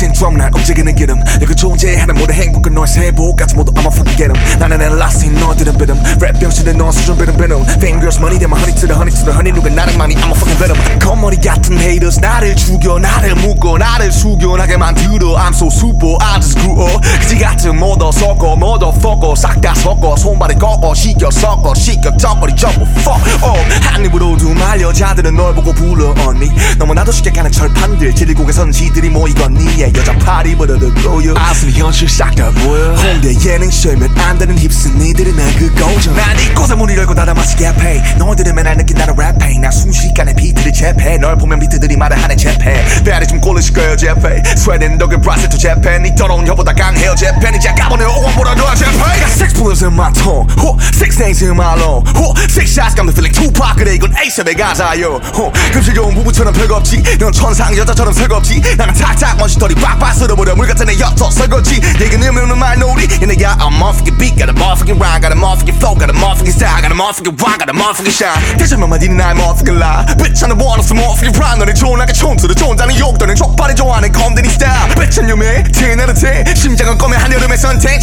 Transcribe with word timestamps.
from 0.00 0.36
날 0.38 0.50
움직이는 0.54 0.94
기름. 0.94 1.22
내가 1.38 1.54
존재하는 1.54 2.14
모든 2.14 2.34
행복은 2.34 2.74
너의 2.74 2.86
세복까지 2.86 3.54
모두 3.54 3.72
I'm 3.74 3.84
a 3.84 3.86
fucking 3.92 4.16
get 4.16 4.32
'em. 4.32 4.58
나는 4.58 4.80
엘라스틴 4.80 5.34
너들은 5.38 5.76
비름. 5.78 6.02
랩 6.20 6.38
병신은 6.40 6.78
너 6.78 6.90
수준 6.90 7.16
비름 7.18 7.36
비름. 7.36 7.62
Fingers 7.76 8.18
money 8.18 8.38
대만 8.38 8.58
honey 8.58 8.74
to 8.74 8.88
the 8.88 8.94
honey 8.96 9.12
to 9.14 9.24
the 9.24 9.32
honey. 9.32 9.52
누가 9.52 9.68
나랑 9.68 9.96
많이 9.98 10.14
I'm 10.16 10.32
a 10.32 10.36
fucking 10.36 10.58
venom 10.58 10.78
겉머리 10.98 11.36
같은 11.40 11.78
haters 11.78 12.18
나를 12.20 12.56
죽여 12.56 12.98
나를 12.98 13.34
묶어 13.36 13.76
나를 13.78 14.10
숙연하게 14.12 14.76
만들어. 14.78 15.36
I'm 15.36 15.52
so 15.54 15.66
super 15.68 16.16
I 16.20 16.40
just 16.40 16.58
grew 16.60 16.80
up. 16.82 17.00
그지 17.20 17.38
같은 17.38 17.76
모더 17.78 18.10
섞어 18.12 18.54
motherfucker. 18.54 19.34
싹다 19.36 19.74
섞어 19.74 20.16
손발에 20.16 20.54
꺾어 20.54 20.94
시켜 20.94 21.30
섞어 21.30 21.74
시켜 21.74 22.16
쩍거리 22.16 22.54
전부 22.56 22.82
fuck 23.00 23.20
up. 23.44 23.60
한 23.82 24.04
입으로 24.04 24.36
두 24.36 24.52
말 24.52 24.80
여자들은 24.80 25.34
널 25.34 25.54
보고 25.54 25.72
불러 25.72 26.14
언니? 26.26 26.50
너무나도 26.78 27.10
쉽게 27.10 27.30
가는 27.32 27.50
철판들. 27.50 28.14
지리고개 28.14 28.52
선지들이 28.52 29.08
모이거니 29.10 29.81
예, 29.82 29.86
여자 29.96 30.16
버려도 30.56 30.94
보여 30.94 31.34
아슴이 31.36 31.72
현실 31.72 32.08
싹 32.08 32.32
다 32.36 32.48
보여. 32.52 32.94
홍대 32.94 33.34
예능 33.44 33.68
쇼면 33.68 34.16
안 34.16 34.38
되는 34.38 34.56
힙스 34.56 34.88
니들은 34.90 35.34
나그 35.34 35.74
고정 35.74 36.14
난 36.14 36.38
이곳에 36.38 36.76
문을 36.76 36.96
열고 36.98 37.12
닫아 37.14 37.34
마시게 37.34 37.66
해 37.66 38.16
너희들은 38.16 38.54
맨날 38.54 38.76
느낀 38.76 38.96
나는 38.96 39.16
랩해 39.16 39.58
나 39.58 39.72
순식간에 39.72 40.34
비트를 40.34 40.72
재패. 40.72 41.18
널 41.18 41.36
보면 41.36 41.58
비트들이 41.58 41.96
말을 41.96 42.22
하네 42.22 42.36
재패. 42.36 42.84
배알이 43.04 43.26
좀 43.26 43.40
꼴리실 43.40 43.74
거예요 43.74 43.96
재패. 43.96 44.40
스웨덴 44.56 44.98
독일 44.98 45.20
브라질 45.20 45.48
또 45.48 45.58
재패. 45.58 45.98
니 45.98 46.14
더러운 46.14 46.46
혀보다 46.46 46.72
강해 46.74 47.01
in 49.82 49.92
my 49.94 50.10
tongue 50.12 50.46
호, 50.62 50.78
six 50.94 51.16
things 51.16 51.42
in 51.42 51.56
my 51.56 51.74
lung 51.74 52.04
호, 52.14 52.34
six 52.48 52.72
shots 52.72 52.94
got 52.94 53.04
me 53.04 53.12
feeling 53.12 53.34
Tupac 53.34 53.76
그래 53.76 53.94
이건 53.94 54.14
에이셉의 54.16 54.54
가사요 54.54 55.20
호, 55.34 55.52
금실겨운 55.72 56.14
부부처럼 56.14 56.52
별거 56.54 56.76
없지 56.76 57.02
넌 57.18 57.32
천상 57.32 57.76
여자처럼 57.76 58.12
설거지 58.12 58.60
나는 58.76 58.94
탁탁 58.94 59.36
먼지털이 59.38 59.74
빡빡 59.74 60.14
쓸어버려 60.14 60.54
물 60.54 60.66
같은 60.66 60.88
애 60.88 60.98
엿서 60.98 61.30
설거지 61.30 61.80
얘기는 62.00 62.22
없는 62.28 62.58
말놀이 62.58 63.08
And 63.22 63.32
a 63.32 63.36
motherfucking 63.36 64.18
beat 64.18 64.36
got 64.36 64.48
a 64.48 64.52
motherfucking 64.52 65.00
rhyme 65.00 65.20
got 65.20 65.32
a 65.32 65.36
motherfucking 65.36 65.76
flow 65.78 65.94
got 65.94 66.10
a 66.10 66.12
motherfucking 66.12 66.52
style 66.52 66.80
got 66.80 66.92
a 66.92 66.94
motherfucking 66.94 67.40
rock 67.40 67.58
got 67.58 67.70
a 67.70 67.72
motherfucking 67.72 68.12
shine 68.12 68.56
대체만 68.58 68.88
마디는 68.88 69.16
나의 69.16 69.34
motherfucking 69.34 69.78
lie 69.78 70.06
Bitch 70.18 70.42
I'm 70.42 70.52
the 70.52 70.58
one 70.58 70.78
of 70.78 70.86
some 70.86 71.00
motherfucking 71.00 71.36
rhyme 71.38 71.58
너네 71.58 71.74
좋은하게 71.74 72.12
촌수를 72.12 72.54
좋은다는 72.54 72.98
욕도는 72.98 73.34
족발이 73.34 73.74
좋아하는 73.74 74.12
검든이 74.12 74.48
style 74.48 74.94
Bitch 74.94 75.20
I'm 75.20 75.28
your 75.28 75.40
man 75.40 75.64
태어나는 75.72 76.14
태 76.14 76.44
심장은 76.54 76.98
검의 76.98 77.18
한여름의 77.18 77.58
선택 77.58 78.00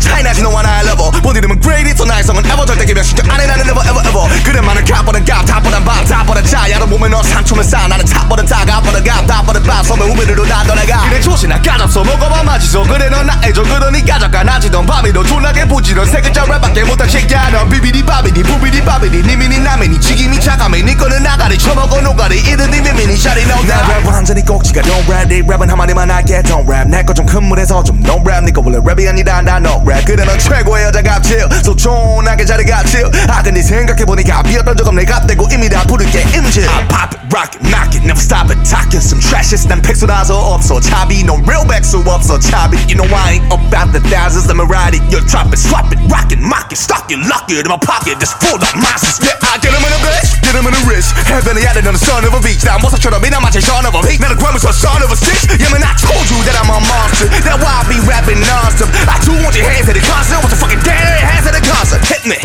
차이나지 0.00 0.42
너와 0.42 0.62
나의 0.62 0.86
레버 0.86 1.10
본 1.10 1.36
이름은 1.36 1.60
Grady 1.60 1.94
또 1.94 2.04
나의 2.04 2.24
성은 2.24 2.44
ever. 2.44 2.66
절대 2.66 2.84
개명시켜 2.84 3.22
안해 3.32 3.46
나는 3.46 3.66
never 3.68 3.88
ever 3.88 4.08
ever. 4.08 4.42
그래 4.42 4.60
많은 4.60 4.84
값보단 4.84 5.24
값 5.24 5.44
탑보단 5.44 5.84
밥 5.84 6.04
탑보단 6.04 6.44
차 6.44 6.70
야로 6.70 6.86
몸에 6.86 7.08
너 7.08 7.22
상처면 7.22 7.64
싸 7.64 7.86
나는 7.86 8.04
탑보단 8.04 8.46
타 8.46 8.64
값보단 8.64 9.04
값 9.04 9.26
탑보단 9.26 9.62
밥 9.62 9.84
섬에 9.86 10.02
우비로 10.02 10.46
나 10.46 10.64
떠나가. 10.64 11.08
그래 11.08 11.20
조시나 11.20 11.60
까잡서 11.60 12.02
먹어봐 12.04 12.42
마지서 12.42 12.82
그래 12.84 13.08
넌 13.08 13.26
나해줘 13.26 13.62
그러니까 13.62 14.18
잠깐 14.18 14.46
나지던 14.46 14.86
밤이도 14.86 15.24
존나게 15.24 15.66
부지런 15.66 16.06
세 16.06 16.20
글자 16.20 16.44
랩밖에 16.44 16.84
못한 16.84 17.08
새끼야 17.08 17.50
넌 17.50 17.68
비비디 17.68 18.04
바비디 18.04 18.42
부비디 18.42 18.82
바비디. 18.84 19.22
니미니 19.22 19.58
나미니 19.60 20.00
지김이 20.00 20.40
차가미 20.40 20.82
니 20.82 20.96
거는 20.96 21.22
나가리. 21.22 21.58
처먹어 21.58 22.00
노가리. 22.00 22.38
이든 22.40 22.70
니 22.70 22.80
미미니 22.80 23.16
샤리 23.16 23.44
너나 23.46 23.82
랩은 23.88 24.10
한 24.10 24.24
잔이 24.24 24.42
꼭지가 24.44 24.82
don't 24.82 25.08
rap 25.10 25.28
네 25.28 25.42
랩은 25.42 25.68
한마디만 25.68 26.10
할게. 26.10 26.42
Don't 26.42 26.68
rap 26.68 26.88
내거 26.88 27.12
좀 27.14 27.19
큰 27.29 27.43
물에서 27.43 27.83
좀 27.83 27.99
no 28.05 28.21
rap 28.21 28.45
니거 28.45 28.61
원래 28.63 28.77
랩이 28.77 29.07
아니다 29.09 29.41
나 29.41 29.57
no 29.57 29.81
rap 29.85 30.05
그래 30.05 30.23
넌 30.23 30.39
최고의 30.39 30.85
여자 30.85 31.01
갑질 31.01 31.45
소촌하게 31.63 32.45
자리 32.45 32.65
갑질 32.65 33.05
아 33.29 33.43
근데 33.43 33.61
생각해보니까 33.61 34.43
비었던 34.43 34.77
적없 34.77 34.95
내가 34.95 35.25
떼고 35.27 35.47
이미 35.51 35.69
다 35.69 35.83
부를게 35.83 36.21
임질 36.33 36.67
I 36.67 36.87
pop 36.87 37.11
it 37.11 37.21
rock 37.35 37.59
it 37.59 37.67
knock 37.67 37.91
it 37.93 38.03
never 38.05 38.21
stop 38.21 38.47
it 38.49 38.57
talking 38.63 39.03
some 39.03 39.19
trash 39.19 39.51
shit 39.51 39.67
난 39.67 39.81
팩소라서 39.81 40.37
없어 40.37 40.79
차비 40.79 41.21
no 41.21 41.37
real 41.45 41.67
백수 41.67 42.03
없어 42.05 42.39
차비 42.39 42.77
you 42.87 42.95
know 42.95 43.07
I 43.11 43.37
ain't 43.37 43.45
about 43.51 43.91
the 43.91 44.01
thousands 44.07 44.47
let 44.47 44.55
me 44.55 44.65
ride 44.65 44.95
it 44.95 45.03
you 45.11 45.19
drop 45.27 45.51
it 45.51 45.59
swap 45.59 45.91
it 45.91 45.99
rock 46.07 46.31
it 46.31 46.39
mock 46.39 46.71
it 46.71 46.79
stock 46.79 47.11
it 47.11 47.19
lock 47.27 47.51
it 47.51 47.65
in 47.65 47.69
my 47.69 47.77
pocket 47.77 48.17
just 48.19 48.39
full 48.39 48.57
of 48.57 48.71
monsters 48.79 49.19
yeah 49.21 49.35
I 49.51 49.59
get 49.59 49.75
'em 49.75 49.83
in 49.83 49.91
a 49.91 49.99
bitch 49.99 50.39
get 50.41 50.55
'em 50.55 50.65
in 50.67 50.73
a 50.73 50.81
wrist 50.87 51.11
heavenly 51.27 51.67
out 51.67 51.75
on 51.75 51.93
the 51.93 52.01
son 52.01 52.23
of 52.23 52.31
a 52.31 52.41
beach 52.41 52.63
난 52.63 52.79
모습처럼 52.79 53.19
이나 53.25 53.39
마치 53.39 53.59
son 53.59 53.83
of 53.85 53.91
a 53.91 54.01
beat 54.07 54.21
나는 54.21 54.37
과면서 54.39 54.71
son 54.71 55.03
of 55.03 55.11
a 55.11 55.17
six 55.17 55.47
yeah 55.59 55.69
man 55.73 55.83
I 55.83 55.91
told 55.99 56.25
you 56.31 56.39
that 56.47 56.55
I'm 56.55 56.71
a 56.71 56.79
monster 56.79 57.27
that's 57.38 57.62
why 57.62 57.72
I 57.78 57.82
be 57.86 57.98
rapping 58.02 58.40
non-stop. 58.42 58.90
I 59.06 59.16
do 59.22 59.32
want 59.42 59.54
your 59.54 59.66
hands 59.70 59.88
at 59.88 59.94
the 59.94 60.04
concert 60.04 60.42
what 60.42 60.50
the 60.50 60.58
fucking 60.58 60.82
damn 60.82 61.22
hands 61.22 61.46
at 61.46 61.54
the 61.54 61.64
concert. 61.64 62.02
Hit 62.02 62.26
me 62.26 62.38